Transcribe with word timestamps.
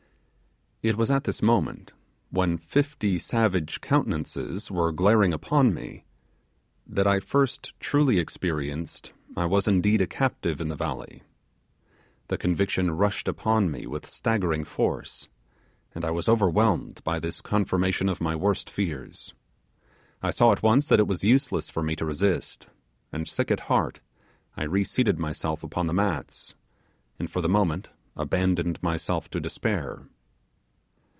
It 0.83 0.97
was 0.97 1.11
at 1.11 1.25
this 1.25 1.43
moment, 1.43 1.93
when 2.31 2.57
fifty 2.57 3.19
savage 3.19 3.81
countenances 3.81 4.71
were 4.71 4.91
glaring 4.91 5.31
upon 5.31 5.75
me, 5.75 6.05
that 6.87 7.05
I 7.05 7.19
first 7.19 7.71
truly 7.79 8.17
experienced 8.17 9.13
I 9.37 9.45
was 9.45 9.67
indeed 9.67 10.01
a 10.01 10.07
captive 10.07 10.59
in 10.59 10.69
the 10.69 10.75
valley. 10.75 11.21
The 12.29 12.37
conviction 12.39 12.89
rushed 12.89 13.27
upon 13.27 13.69
me 13.69 13.85
with 13.85 14.07
staggering 14.07 14.63
force, 14.65 15.29
and 15.93 16.03
I 16.03 16.09
was 16.09 16.27
overwhelmed 16.27 17.03
by 17.03 17.19
this 17.19 17.41
confirmation 17.41 18.09
of 18.09 18.19
my 18.19 18.35
worst 18.35 18.67
fears. 18.67 19.35
I 20.23 20.31
saw 20.31 20.51
at 20.51 20.63
once 20.63 20.87
that 20.87 20.99
it 20.99 21.05
was 21.07 21.23
useless 21.23 21.69
for 21.69 21.83
me 21.83 21.95
to 21.95 22.05
resist, 22.07 22.69
and 23.11 23.27
sick 23.27 23.51
at 23.51 23.69
heart, 23.69 23.99
I 24.57 24.63
reseated 24.63 25.19
myself 25.19 25.61
upon 25.63 25.85
the 25.85 25.93
mats, 25.93 26.55
and 27.19 27.29
for 27.29 27.39
the 27.41 27.47
moment 27.47 27.91
abandoned 28.15 28.81
myself 28.81 29.29
to 29.29 29.39
despair. 29.39 30.07